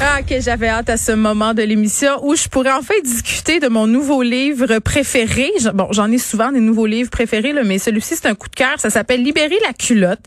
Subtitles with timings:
[0.00, 3.68] Ah, que j'avais hâte à ce moment de l'émission où je pourrais enfin discuter de
[3.68, 5.50] mon nouveau livre préféré.
[5.74, 8.54] Bon, j'en ai souvent des nouveaux livres préférés, là, mais celui-ci, c'est un coup de
[8.54, 8.78] cœur.
[8.78, 10.20] Ça s'appelle Libérer la culotte.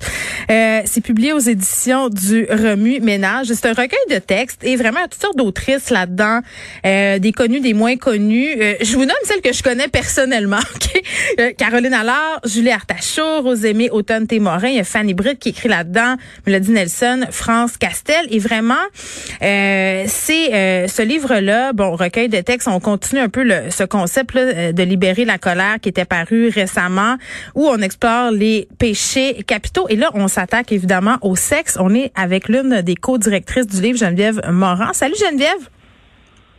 [0.49, 3.47] Euh, c'est publié aux éditions du Remu Ménage.
[3.47, 6.41] C'est un recueil de textes et vraiment toutes sortes d'autrices là-dedans,
[6.85, 8.49] euh, des connus, des moins connus.
[8.59, 10.57] Euh, je vous nomme celles que je connais personnellement.
[11.39, 16.15] Euh, Caroline Allard, Julie Artachot, Rosémie Automne-Témorin, il y a Fanny Britt qui écrit là-dedans,
[16.45, 18.27] Mélodie Nelson, France Castel.
[18.29, 18.80] Et vraiment,
[19.41, 23.83] euh, c'est euh, ce livre-là, bon, recueil de textes, on continue un peu le, ce
[23.83, 27.17] concept là, euh, de libérer la colère qui était paru récemment,
[27.55, 29.87] où on explore les péchés capitaux.
[29.89, 31.77] Et là, on s'attaque évidemment au sexe.
[31.79, 34.93] On est avec l'une des co-directrices du livre, Geneviève Morin.
[34.93, 35.80] Salut Geneviève!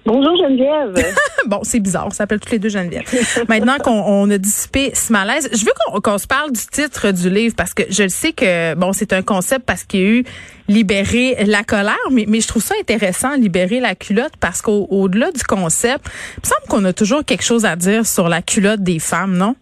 [0.04, 1.14] Bonjour Geneviève.
[1.46, 3.04] bon, c'est bizarre, on s'appelle toutes les deux Geneviève.
[3.48, 7.12] Maintenant qu'on on a dissipé ce malaise, je veux qu'on qu'on se parle du titre
[7.12, 10.02] du livre parce que je le sais que bon, c'est un concept parce qu'il y
[10.02, 10.24] a eu
[10.68, 15.44] libérer la colère, mais, mais je trouve ça intéressant libérer la culotte parce qu'au-delà du
[15.44, 18.98] concept, il me semble qu'on a toujours quelque chose à dire sur la culotte des
[18.98, 19.54] femmes, non?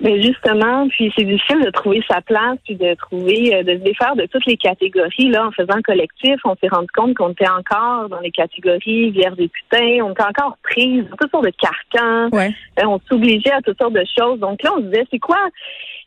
[0.00, 3.82] Mais justement, puis c'est difficile de trouver sa place, puis de trouver, euh, de se
[3.84, 5.28] défaire de toutes les catégories.
[5.30, 9.10] Là, en faisant le collectif, on s'est rendu compte qu'on était encore dans les catégories
[9.10, 12.52] vierges et putains, on était encore prise dans toutes sortes de carcans, Ouais.
[12.80, 14.38] Euh, on s'obligeait à toutes sortes de choses.
[14.40, 15.38] Donc là, on se disait, c'est quoi?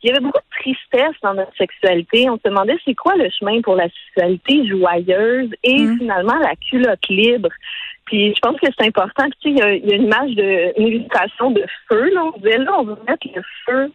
[0.02, 2.30] Il y avait beaucoup de tristesse dans notre sexualité.
[2.30, 5.98] On se demandait, c'est quoi le chemin pour la sexualité joyeuse et Mm.
[5.98, 7.48] finalement la culotte libre?
[8.10, 9.24] Puis je pense que c'est important.
[9.40, 12.10] Puis, tu sais, il y, a- une image de une illustration de feu.
[12.12, 12.24] Là.
[12.24, 13.92] On là, on veut mettre le feu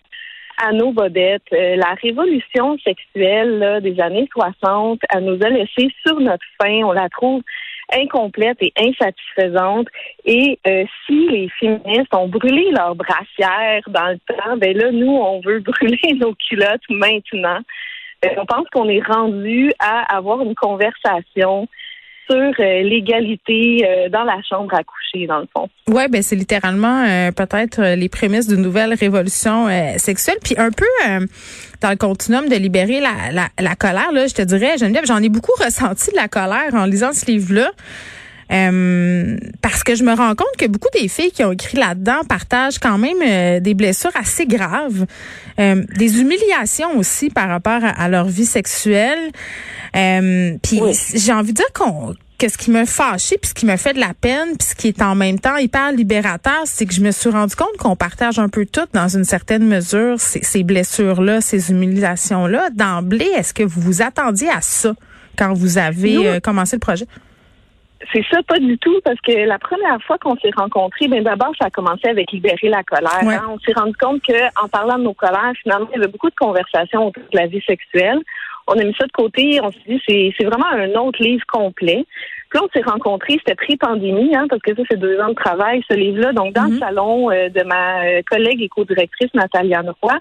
[0.64, 1.44] à nos vedettes.
[1.52, 6.84] Euh, la révolution sexuelle là, des années 60, elle nous a laissé sur notre faim.
[6.86, 7.42] On la trouve
[7.92, 9.90] incomplète et insatisfaisante.
[10.24, 15.12] Et euh, si les féministes ont brûlé leurs brassières dans le temps, ben là, nous,
[15.12, 17.60] on veut brûler nos culottes maintenant.
[18.24, 21.68] Euh, on pense qu'on est rendu à avoir une conversation
[22.30, 25.70] sur euh, l'égalité euh, dans la chambre à coucher, dans le fond.
[25.88, 30.56] Ouais, ben c'est littéralement euh, peut-être euh, les prémices d'une nouvelle révolution euh, sexuelle, puis
[30.58, 31.26] un peu euh,
[31.82, 34.12] dans le continuum de libérer la, la, la colère.
[34.12, 37.26] Là, je te dirais, Geneviève, j'en ai beaucoup ressenti de la colère en lisant ce
[37.26, 37.72] livre-là.
[38.52, 42.24] Euh, parce que je me rends compte que beaucoup des filles qui ont écrit là-dedans
[42.30, 45.06] partagent quand même euh, des blessures assez graves,
[45.60, 49.32] euh, des humiliations aussi par rapport à, à leur vie sexuelle.
[49.96, 50.94] Euh, Puis Oui.
[51.16, 53.94] j'ai envie de dire qu'on que ce qui me fâché puis ce qui me fait
[53.94, 57.00] de la peine puis ce qui est en même temps hyper libérateur, c'est que je
[57.00, 60.64] me suis rendu compte qu'on partage un peu toutes dans une certaine mesure ces, ces
[60.64, 62.72] blessures-là, ces humiliations-là.
[62.72, 64.94] D'emblée, est-ce que vous vous attendiez à ça
[65.38, 67.08] quand vous avez Nous- commencé le projet?
[68.12, 71.52] C'est ça, pas du tout, parce que la première fois qu'on s'est rencontrés, ben d'abord,
[71.60, 73.24] ça a commencé avec libérer la colère.
[73.24, 73.36] Ouais.
[73.36, 73.48] hein.
[73.50, 76.30] On s'est rendu compte que en parlant de nos colères, finalement, il y avait beaucoup
[76.30, 78.20] de conversations autour de la vie sexuelle.
[78.68, 81.46] On a mis ça de côté, on s'est dit c'est c'est vraiment un autre livre
[81.48, 82.06] complet.
[82.50, 85.34] Puis là, on s'est rencontrés, c'était pré-pandémie, hein, parce que ça, c'est deux ans de
[85.34, 86.32] travail, ce livre-là.
[86.32, 86.74] Donc, dans Mhm.
[86.74, 90.14] le salon euh, de ma euh, collègue et co-directrice Nathalie Roy.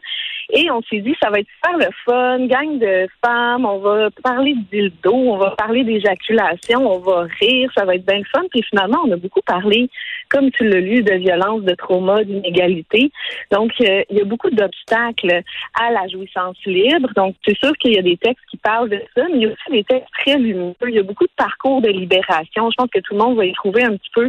[0.50, 4.08] Et on s'est dit, ça va être super le fun, gang de femmes, on va
[4.22, 8.24] parler de dildo, on va parler d'éjaculation, on va rire, ça va être bien le
[8.24, 8.42] fun.
[8.50, 9.88] Puis finalement, on a beaucoup parlé,
[10.30, 13.10] comme tu l'as lu, de violence, de trauma, d'inégalité.
[13.50, 15.42] Donc, euh, il y a beaucoup d'obstacles
[15.78, 17.10] à la jouissance libre.
[17.16, 19.46] Donc, c'est sûr qu'il y a des textes qui parlent de ça, mais il y
[19.46, 20.74] a aussi des textes très lumineux.
[20.86, 22.70] Il y a beaucoup de parcours de libération.
[22.70, 24.28] Je pense que tout le monde va y trouver un petit peu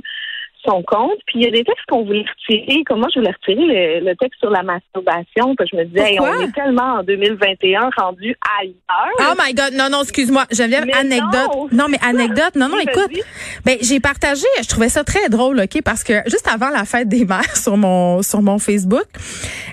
[0.65, 1.17] son compte.
[1.27, 2.83] Puis il y a des textes qu'on voulait retirer.
[2.85, 5.55] Comme moi, je voulais retirer le, le texte sur la masturbation.
[5.55, 8.75] Puis je me disais, hey, on est tellement en 2021 rendu ailleurs.
[9.31, 11.71] Oh my God, non, non, excuse-moi, Geneviève, anecdote.
[11.71, 11.85] non.
[11.89, 13.11] mais anecdote, non, non, écoute,
[13.65, 17.07] ben j'ai partagé, je trouvais ça très drôle, ok, parce que juste avant la fête
[17.07, 19.05] des mères sur mon sur mon Facebook,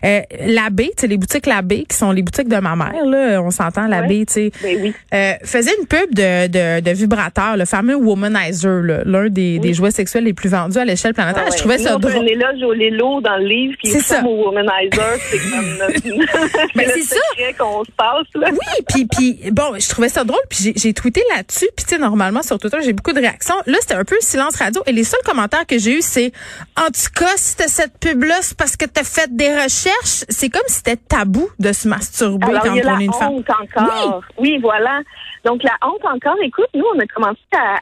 [0.05, 3.41] euh, l'abbé, tu sais, les boutiques l'abbé, qui sont les boutiques de ma mère, là,
[3.43, 4.95] on s'entend l'abbé, tu sais, Ben oui.
[5.15, 9.91] euh, faisait une pub de, de, de vibrateur, le fameux Womanizer, l'un des, des jouets
[9.91, 11.45] sexuels les plus vendus à l'échelle planétaire.
[11.47, 12.13] Ah Je trouvais Nous, ça on drôle.
[12.17, 15.79] un éloge au Lélo dans le livre, puis C'est au womanizer, c'est comme.
[16.75, 17.17] Ben, le c'est ça.
[17.31, 18.49] secret qu'on se passe, là.
[18.51, 21.99] Oui, puis puis bon, je trouvais ça drôle, puis j'ai- tweeté là-dessus, puis tu sais
[21.99, 23.55] normalement sur Twitter, j'ai beaucoup de réactions.
[23.67, 26.33] Là, c'était un peu silence radio et les seuls commentaires que j'ai eus c'est
[26.77, 30.63] en tout cas, cette pub là, c'est parce que t'as fait des recherches, c'est comme
[30.67, 33.13] si c'était tabou de se masturber Alors, quand il y a on la est une
[33.13, 33.33] femme.
[33.33, 34.23] honte encore.
[34.39, 34.59] Oui.
[34.61, 35.01] voilà.
[35.45, 36.37] Donc, la honte encore.
[36.43, 37.79] Écoute, nous, on a commencé à,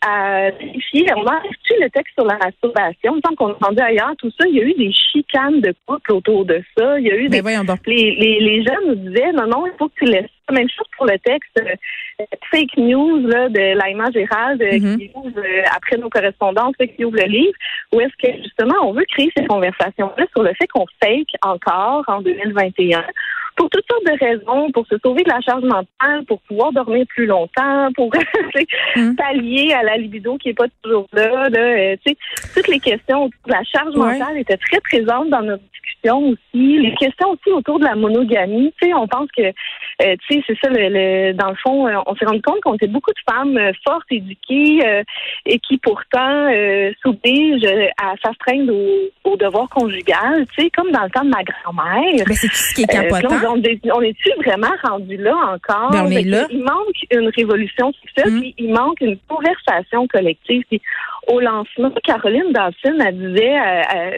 [0.47, 1.07] à vérifier.
[1.17, 2.90] On a reçu le texte sur la masturbation.
[3.03, 4.47] Semble qu'on a entendu ailleurs tout ça.
[4.49, 6.99] Il y a eu des chicanes de couple autour de ça.
[6.99, 7.75] Il y a eu Ben des...
[7.87, 10.55] Les, les, les jeunes nous disaient, non, non, il faut que tu laisses ça.
[10.55, 14.99] Même chose pour le texte euh, fake news là, de Laïma Gérald euh, Mhm.
[14.99, 17.55] qui ouvre, euh, après nos correspondances, là, qui ouvre le livre,
[17.93, 22.05] où est-ce que justement on veut créer ces conversations-là sur le fait qu'on fake encore
[22.09, 23.05] en 2021
[23.61, 27.05] pour toutes sortes de raisons, pour se sauver de la charge mentale, pour pouvoir dormir
[27.15, 28.11] plus longtemps, pour
[28.97, 29.15] Mm.
[29.17, 31.49] pallier à la libido qui est pas toujours là.
[31.51, 32.17] là euh, tu sais,
[32.55, 34.19] toutes les questions autour de la charge Ouais.
[34.19, 35.63] mentale étaient très présentes dans notre
[36.05, 36.79] aussi.
[36.79, 38.73] Les questions aussi autour de la monogamie.
[38.81, 41.87] Tu sais, on pense que, euh, tu sais, c'est ça, le, le- dans le fond,
[41.89, 45.03] euh, on s'est rendu compte qu'on était beaucoup de femmes euh, fortes, éduquées, euh,
[45.47, 47.67] et qui pourtant euh, s'obligent
[48.03, 50.47] à s'astreindre au, au devoir conjugal.
[50.57, 52.25] Tu sais, comme dans le temps de ma grand-mère.
[52.27, 53.51] Ben, c'est tout ce qui est là,
[53.95, 55.91] on, est-tu vraiment rendu là encore?
[55.91, 56.47] Ben, on est Fait que là.
[56.51, 58.41] Il manque une révolution sexuelle, Mm.
[58.41, 60.63] puis il manque une conversation collective.
[60.69, 60.81] Puis
[61.29, 63.57] au lancement, Caroline Dawson, elle disait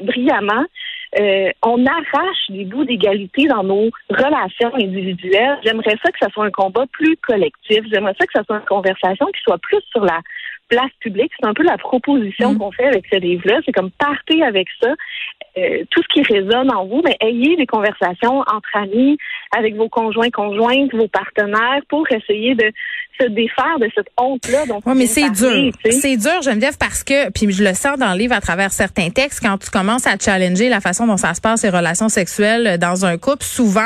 [0.02, 0.64] brillamment,
[1.18, 5.58] euh, on arrache des bouts d'égalité dans nos relations individuelles.
[5.64, 7.80] J'aimerais ça que ça soit un combat plus collectif.
[7.92, 10.20] J'aimerais ça que ça soit une conversation qui soit plus sur la
[10.68, 11.30] place publique.
[11.38, 12.58] C'est un peu la proposition Mm.
[12.58, 13.60] qu'on fait avec ce livre-là.
[13.66, 14.88] C'est comme partez avec ça.
[15.58, 19.18] Euh, tout ce qui résonne en vous, mais ayez des conversations entre amis,
[19.54, 22.72] avec vos conjoints, conjointes, vos partenaires, pour essayer de
[23.20, 24.64] se défaire de cette honte-là.
[24.86, 25.70] Oui, mais c'est dur.
[25.90, 29.10] C'est dur, Geneviève, parce que, puis je le sens dans le livre à travers certains
[29.10, 32.78] textes, quand tu commences à challenger la façon dont ça se passe, les relations sexuelles
[32.78, 33.80] dans un couple, souvent,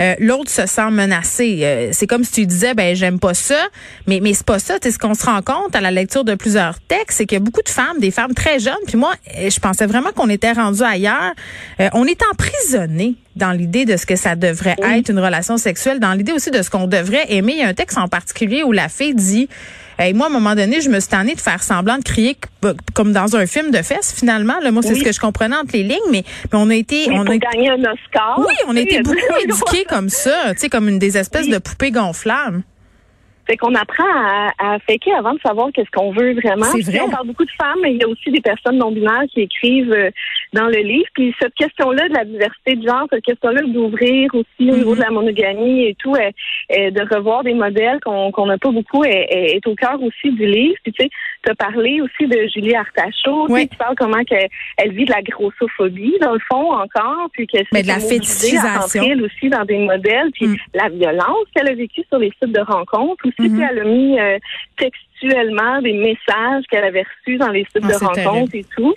[0.00, 1.60] euh, l'autre se sent menacé.
[1.62, 3.68] Euh, c'est comme si tu disais, ben j'aime pas ça,
[4.06, 4.78] mais mais c'est pas ça.
[4.78, 7.36] Tu sais, ce qu'on se rend compte à la lecture de plusieurs textes, c'est qu'il
[7.36, 10.12] y a beaucoup de femmes, des femmes très jeunes, puis moi, euh, je pensais vraiment
[10.12, 11.32] qu'on était rendu ailleurs.
[11.80, 16.00] Euh, on est emprisonné dans l'idée de ce que ça devrait être une relation sexuelle,
[16.00, 17.52] dans l'idée aussi de ce qu'on devrait aimer.
[17.52, 19.48] Il y a un texte en particulier où la fille dit
[20.04, 22.36] Hey, moi, à un moment donné, je me suis tannée de faire semblant de crier
[22.64, 24.58] c- comme dans un film de fesses, finalement.
[24.60, 24.98] Là, moi, c'est Oui.
[24.98, 27.04] ce que je comprenais entre les lignes, mais, mais on a été...
[27.06, 28.34] Oui, on a, gagner un Oscar.
[28.40, 31.52] oui, on a été beaucoup éduqués comme ça, tu sais, comme une des espèces Oui.
[31.52, 32.62] de poupées gonflables.
[33.46, 36.66] Fait qu'on apprend à, à faker avant de savoir qu'est-ce qu'on veut vraiment.
[36.72, 36.84] Puis.
[37.04, 39.92] On parle beaucoup de femmes, mais il y a aussi des personnes non-binaires qui écrivent
[39.92, 40.10] euh,
[40.52, 41.08] dans le livre.
[41.14, 44.96] Puis cette question-là de la diversité de genre, cette question-là d'ouvrir aussi au niveau Mhm.
[44.98, 46.30] de la monogamie et tout, euh,
[46.78, 50.00] euh, de revoir des modèles qu'on qu'on n'a pas beaucoup, est, est- est au cœur
[50.02, 50.76] aussi du livre.
[50.84, 51.10] Puis tu sais,
[51.44, 53.46] tu as parlé aussi de Julie Artachot.
[53.48, 53.68] Oui.
[53.68, 54.48] Tu parles comment qu'elle
[54.78, 57.28] elle vit de la grossophobie, dans le fond, encore.
[57.32, 59.02] Puis que Mais de la fétichisation.
[59.04, 60.30] Elle aussi dans des modèles.
[60.32, 60.56] Puis Mm.
[60.74, 63.48] la violence qu'elle a vécue sur les sites de rencontres aussi.
[63.48, 63.56] Mhm.
[63.58, 64.38] puis Elle a mis euh,
[64.76, 68.94] textuellement des messages qu'elle avait reçus dans les sites Ah, de c'est rencontres et tout.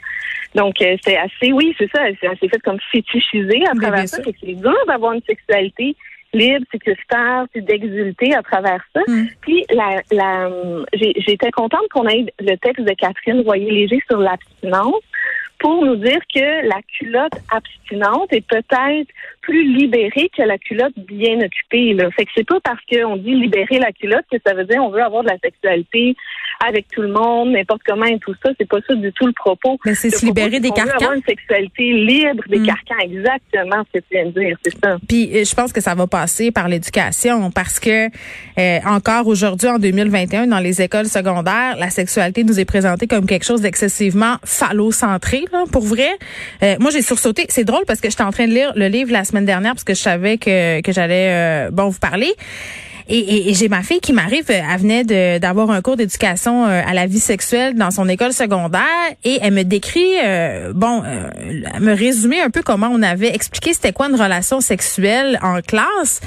[0.55, 3.73] Donc, euh, c'est assez, oui, c'est ça, elle, s'est- elle s'est fait comme fétichiser à
[3.73, 4.21] bien travers ça.
[4.21, 5.95] que C'est dur d'avoir une sexualité
[6.35, 9.01] libre, sécuritaire, puis d'exulter à travers ça.
[9.07, 9.27] Mm.
[9.41, 10.49] Puis, la,
[10.93, 15.01] j'étais contente qu'on ait le texte de Catherine Royer-Léger sur l'abstinence
[15.59, 19.09] pour nous dire que la culotte abstinente est peut-être
[19.45, 21.93] plus libérée que la culotte bien occupée.
[21.93, 22.09] Là.
[22.11, 24.89] Fait que c'est pas parce qu'on dit libérer la culotte que ça veut dire on
[24.89, 26.15] veut avoir de la sexualité
[26.65, 28.51] avec tout le monde, n'importe comment et tout ça.
[28.59, 29.77] C'est pas ça du tout le propos.
[29.85, 30.95] Mais c'est Le se libérer des carcans.
[30.95, 32.65] avoir une sexualité libre des Mm.
[32.65, 34.97] carcans, exactement ce que tu viens de dire, c'est ça.
[35.07, 39.67] Puis euh, je pense que ça va passer par l'éducation parce que euh, encore aujourd'hui
[39.69, 44.37] en 2021 dans les écoles secondaires, la sexualité nous est présentée comme quelque chose d'excessivement
[44.43, 46.09] phallocentré là, pour vrai.
[46.63, 49.11] Euh, moi j'ai sursauté, c'est drôle parce que j'étais en train de lire le livre
[49.11, 52.33] la semaine dernière parce que je savais que que j'allais euh, bon vous parler.
[53.07, 55.95] Et, et- et j'ai ma fille qui m'arrive, euh, elle venait de- d'avoir un cours
[55.95, 58.81] d'éducation euh, à la vie sexuelle dans son école secondaire
[59.23, 61.29] et elle me décrit, euh, bon, euh,
[61.73, 65.61] elle me résumait un peu comment on avait expliqué c'était quoi une relation sexuelle en
[65.61, 66.19] classe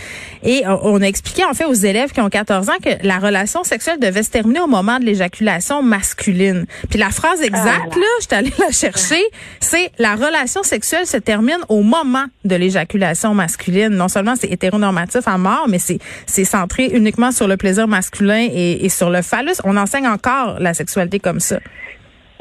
[0.44, 3.64] et on, a expliqué en fait aux élèves qui ont 14 ans que la relation
[3.64, 6.64] sexuelle devait se terminer au moment de l'éjaculation masculine.
[6.90, 8.00] Puis la phrase exacte, Ah là.
[8.00, 9.22] là, je suis allée la chercher,
[9.60, 13.88] c'est la relation sexuelle se termine au moment de l'éjaculation masculine.
[13.88, 16.44] Non seulement c'est hétéronormatif à mort, mais c'est c'est
[16.78, 19.56] uniquement sur le plaisir masculin et sur le phallus.
[19.64, 21.58] On enseigne encore la sexualité comme ça.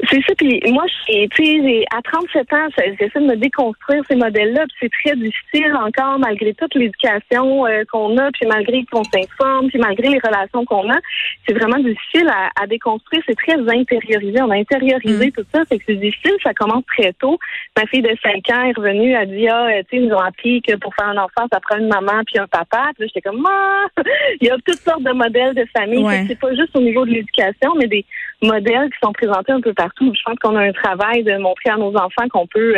[0.08, 4.64] C'est ça, puis moi, tu sais, à 37 ans, j'essaie de me déconstruire ces modèles-là,
[4.66, 9.68] puis c'est très difficile encore, malgré toute l'éducation euh, qu'on a, puis malgré qu'on s'informe,
[9.68, 10.96] puis malgré les relations qu'on a,
[11.46, 15.32] c'est vraiment difficile à, à déconstruire, c'est très intériorisé, on a intériorisé Mm.
[15.32, 17.38] tout ça, fait que c'est difficile, ça commence très tôt.
[17.76, 20.20] Ma fille de 5 ans est revenue, elle dit, ah, tu sais, ils nous ont
[20.20, 23.06] appris que pour faire un enfant, ça prend une maman puis un papa, puis là,
[23.06, 23.86] j'étais comme, ah,
[24.40, 26.24] il y a toutes sortes de modèles de famille, Ouais.
[26.28, 28.04] C'est pas juste au niveau de l'éducation, mais des
[28.40, 30.12] modèles qui sont présentés un peu partout partout.
[30.14, 32.74] Je pense qu'on a un travail de montrer à nos enfants qu'on peut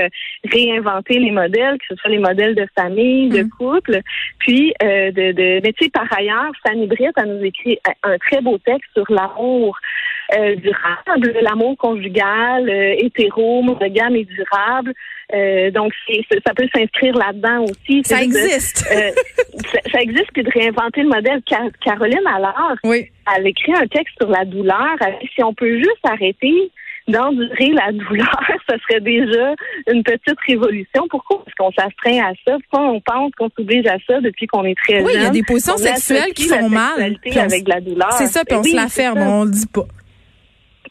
[0.50, 3.50] réinventer les modèles, que ce soit les modèles de famille, de mm.
[3.50, 4.00] couple.
[4.38, 8.40] Puis, de, de, mais tu sais, par ailleurs, Fanny Britt a nous écrit un très
[8.40, 9.79] beau texte sur l'amour
[10.33, 14.95] durable, l'amour conjugal, hétéro, monogame et durable.
[15.33, 15.93] Euh, donc,
[16.47, 18.02] ça peut s'inscrire là-dedans aussi.
[18.05, 18.87] Ça existe.
[18.90, 19.11] Euh,
[19.93, 21.40] ça, existe, puis de réinventer le modèle.
[21.85, 23.07] Caroline alors, oui.
[23.37, 24.97] elle écrit un texte sur la douleur.
[25.35, 26.71] si on peut juste arrêter
[27.11, 29.55] d'endurer la douleur, ce serait déjà
[29.88, 31.07] une petite révolution.
[31.09, 32.57] Pourquoi est-ce qu'on s'astreint à ça?
[32.69, 35.07] Pourquoi on pense qu'on s'oblige à ça depuis qu'on est très jeune?
[35.07, 37.17] Oui, il y a des positions sexuelles qui font mal.
[37.37, 38.12] Avec la douleur.
[38.12, 39.87] C'est ça, puis on se la ferme, on le dit pas.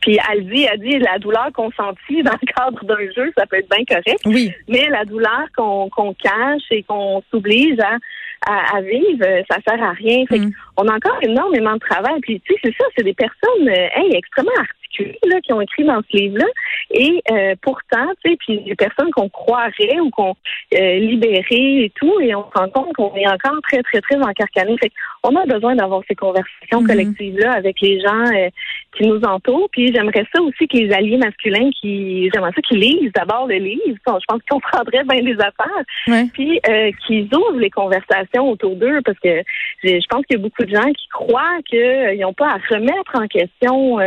[0.02, 3.58] Puis elle dit, elle dit la douleur consentie dans le cadre d'un jeu, ça peut
[3.58, 4.22] être bien correct.
[4.26, 4.52] Oui.
[4.68, 10.26] Mais la douleur qu'on cache et qu'on s'oblige à, à, vivre, ça sert à rien.
[10.28, 10.52] Fait mm.
[10.78, 12.20] On a encore énormément de travail.
[12.22, 14.52] Puis tu sais, c'est ça, c'est des personnes hey, extrêmement
[14.98, 16.46] là, qui ont écrit dans ce livre-là.
[16.92, 20.36] Et euh, pourtant, tu sais, puis des personnes qu'on croirait ou qu'on
[20.74, 24.18] euh, libérait et tout, et on se rend compte qu'on est encore très, très, très
[24.18, 24.76] encarcané.
[24.82, 24.92] Fait
[25.24, 26.88] on a besoin d'avoir ces conversations mm-hmm.
[26.88, 28.50] collectives-là avec les gens euh,
[28.98, 29.70] qui nous entourent.
[29.72, 33.56] Puis j'aimerais ça aussi que les alliés masculins qui j'aimerais ça qu'ils lisent d'abord le
[33.56, 33.80] livre.
[33.86, 36.28] Je pense qu'ils comprendraient bien des affaires.
[36.34, 39.44] Puis euh, qu'ils ouvrent les conversations autour d'eux parce que
[39.84, 43.16] je pense qu'il y a beaucoup de gens qui croient qu'ils n'ont pas à remettre
[43.16, 43.98] en question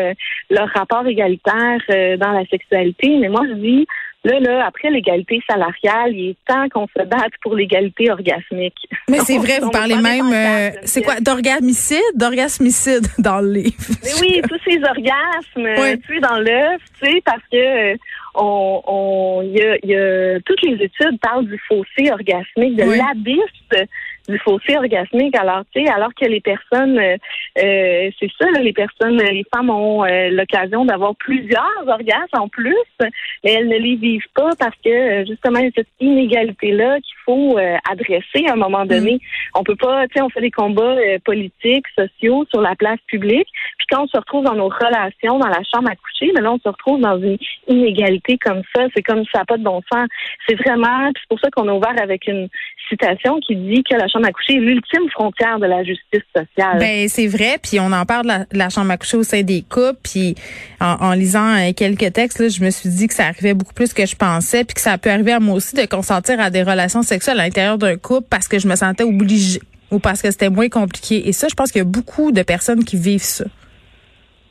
[0.51, 3.19] leur rapport égalitaire euh, dans la sexualité.
[3.21, 3.87] Mais moi, je dis,
[4.25, 8.79] Là, là, après l'égalité salariale, il est temps qu'on se batte pour l'égalité orgasmique.
[9.09, 13.75] Mais c'est vrai, vous parlez même, euh, c'est quoi, d'orgasmicide, d'orgasmicide dans le livre.
[14.05, 17.95] Mais oui, tous ces orgasmes tu sais, dans l'œuf, tu sais, parce que
[18.37, 23.89] on, on, y a, y a, toutes les études parlent du fossé orgasmique, de l'abysse
[24.29, 25.37] du fossé orgasmique.
[25.37, 27.17] Alors, tu sais, alors que les personnes, euh,
[27.59, 32.77] euh c'est ça, les personnes, les femmes ont euh, l'occasion d'avoir plusieurs orgasmes en plus,
[33.01, 36.97] mais elles ne les vivent pas parce que euh, justement, il y a cette inégalité-là
[37.01, 37.59] qu'il faut
[37.91, 39.15] adresser à un moment donné.
[39.15, 39.59] Mm.
[39.59, 43.49] On peut pas, tu sais, on fait des combats politiques, sociaux sur la place publique,
[43.79, 46.53] puis quand on se retrouve dans nos relations, dans la chambre à coucher, mais là,
[46.53, 47.39] on se retrouve dans une
[47.69, 48.87] inégalité comme ça.
[48.95, 50.09] C'est comme ça n'a pas de bon sens.
[50.47, 52.49] C'est vraiment, c'est pour ça qu'on a ouvert avec une
[52.89, 56.79] citation qui dit que la chambre à coucher est l'ultime frontière de la justice sociale.
[56.79, 59.63] Ben c'est vrai, puis on en parle de la, chambre à coucher au sein des
[59.63, 60.35] couples, puis
[60.81, 63.93] en, lisant euh, quelques textes, là, je me suis dit que ça arrivait beaucoup plus
[63.93, 66.63] que je pensais, puis que ça peut arriver à moi aussi de consentir à des
[66.63, 69.61] relations sexuelles à l'intérieur d'un couple parce que je me sentais obligée
[69.91, 71.29] ou parce que c'était moins compliqué.
[71.29, 73.45] Et ça, je pense qu'il y a beaucoup de personnes qui vivent ça.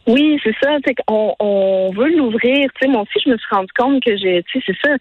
[0.07, 0.77] Oui, c'est ça.
[1.07, 2.67] On, on veut l'ouvrir.
[2.73, 4.95] Tu sais, moi aussi, je me suis rendu compte que j'ai, tu sais, c'est ça,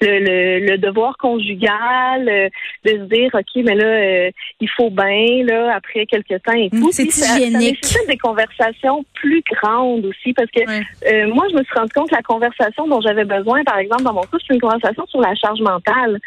[0.00, 2.48] le, le, le, devoir conjugal, euh,
[2.84, 6.70] de se dire, ok, mais là, euh, il faut bien là après quelques temps et
[6.70, 6.90] tout.
[6.90, 7.84] C'est hygiénique.
[7.84, 12.08] Ça, des conversations plus grandes aussi, parce que euh, moi, je me suis rendu compte
[12.08, 15.20] que la conversation dont j'avais besoin, par exemple, dans mon coup, c'est une conversation sur
[15.20, 16.18] la charge mentale.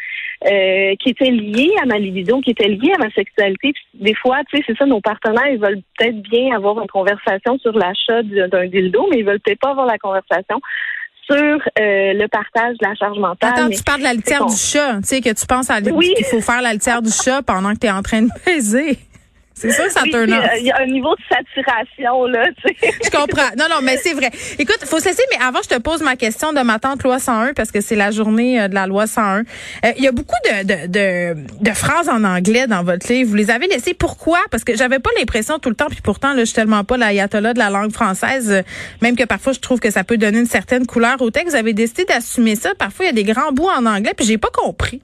[0.46, 3.74] Euh, qui était liée à ma libido, qui était liée à ma sexualité.
[3.92, 7.58] des fois, tu sais, c'est ça, nos partenaires, ils veulent peut-être bien avoir une conversation
[7.58, 10.60] sur l'achat d'un dildo, mais ils veulent peut-être pas avoir la conversation
[11.30, 13.52] sur euh, le partage de la charge mentale.
[13.54, 16.24] Attends, tu parles de la litière du chat, tu sais, que tu penses à qu'il
[16.24, 18.98] faut faire la litière du chat pendant que tu es en train de baiser.
[19.60, 20.44] C'est ça, ça turn off.
[20.58, 22.90] Il y a un niveau de saturation, là, tu sais.
[23.04, 23.50] Je comprends.
[23.58, 24.30] Non, non, mais c'est vrai.
[24.58, 27.52] Écoute, faut cesser, mais avant, je te pose ma question de ma tante loi 101,
[27.52, 29.40] parce que c'est la journée euh, de la loi 101.
[29.40, 29.42] Euh,
[29.98, 33.28] il y a beaucoup de, de, de, de, phrases en anglais dans votre livre.
[33.28, 33.92] Vous les avez laissées.
[33.92, 34.38] Pourquoi?
[34.50, 36.96] Parce que j'avais pas l'impression tout le temps, puis pourtant, là, je suis tellement pas
[36.96, 38.62] l'ayatollah de la langue française, euh,
[39.02, 41.50] même que parfois, je trouve que ça peut donner une certaine couleur au texte.
[41.50, 42.74] Vous avez décidé d'assumer ça.
[42.74, 45.02] Parfois, il y a des grands bouts en anglais, puis j'ai pas compris.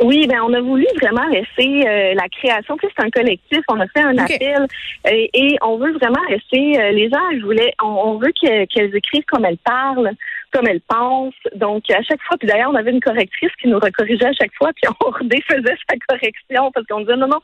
[0.00, 2.76] Oui, ben on a voulu vraiment laisser euh, la création.
[2.78, 3.60] Tu c'est un collectif.
[3.68, 4.66] On a fait un appel
[5.06, 7.30] euh, et on veut vraiment laisser euh, les gens.
[7.38, 10.10] Je voulais, on, veut qu'elles écrivent comme elles parlent,
[10.52, 11.32] comme elles pensent.
[11.54, 14.54] Donc à chaque fois, puis d'ailleurs on avait une correctrice qui nous recorrigeait à chaque
[14.54, 17.40] fois, puis on défaisait sa correction parce qu'on disait non non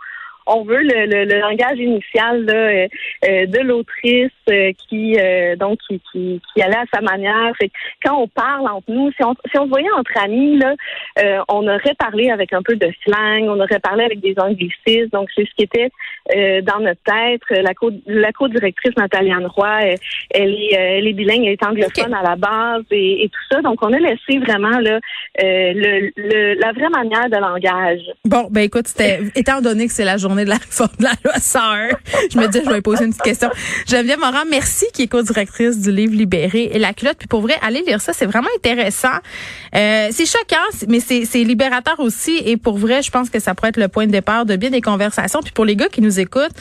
[0.47, 2.87] on veut le, le, langage initial euh,
[3.28, 5.16] euh, de l'autrice euh, qui
[5.59, 7.52] donc qui, qui, qui, allait à sa manière.
[7.59, 7.70] Fait
[8.04, 10.75] quand on parle entre nous, si on, si on se voyait entre amis, là,
[11.49, 15.11] on aurait parlé avec un peu de slang, on aurait parlé avec des anglicismes.
[15.12, 15.90] Donc c'est ce qui était
[16.62, 17.42] dans notre tête.
[17.50, 19.99] La co la co-directrice Nathalie Roy, elle,
[20.30, 23.61] elle, est elle est bilingue, elle est anglophone à la base et, et, tout ça.
[23.62, 24.99] Donc on a laissé vraiment là
[25.38, 28.00] le, le, la vraie manière de langage.
[28.25, 28.87] Bon, ben écoute,
[29.35, 30.56] étant donné que c'est la journée journée de la
[30.99, 31.88] de la loi 101.
[32.32, 33.50] Je me dis, je vais poser une petite question.
[33.87, 37.16] Geneviève Morin, merci, qui est co-directrice du livre Libéré et la culotte.
[37.18, 39.08] Puis pour vrai, allez lire ça, c'est vraiment intéressant.
[39.75, 42.40] Euh, c'est choquant, mais c'est libérateur aussi.
[42.44, 44.70] Et pour vrai, je pense que ça pourrait être le point de départ de bien
[44.70, 45.40] des conversations.
[45.42, 46.54] Puis pour les gars qui nous écoutent,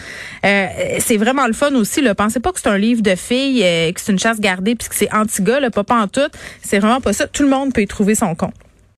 [0.46, 0.68] euh,
[1.00, 2.02] c'est vraiment le fun aussi.
[2.02, 2.16] Là.
[2.16, 4.90] Pensez pas que c'est un livre de filles, euh, que c'est une chasse gardée, puis
[4.90, 6.22] que c'est anti-gars, pas, pas en tout.
[6.64, 7.28] C'est vraiment pas ça.
[7.28, 8.54] Tout le monde peut y trouver son compte.